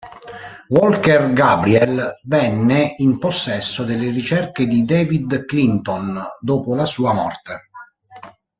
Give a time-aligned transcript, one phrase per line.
[0.69, 7.69] Walker Gabriel venne in possesso delle ricerche di David Clinton dopo la sua morte.